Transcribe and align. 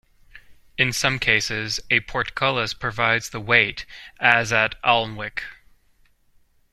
In 0.79 0.93
some 0.93 1.19
cases, 1.19 1.79
a 1.91 1.99
portcullis 1.99 2.73
provides 2.73 3.29
the 3.29 3.39
weight, 3.39 3.85
as 4.19 4.51
at 4.51 4.73
Alnwick. 4.83 5.43